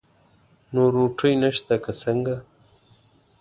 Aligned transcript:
نو 0.73 0.81
روټۍ 0.93 1.33
نشته 1.43 1.75
که 1.83 1.91
څنګه؟ 2.01 2.35